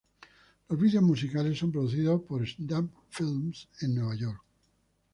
[0.67, 4.41] Los videos musicales son producidos por Snap Films en Nueva York.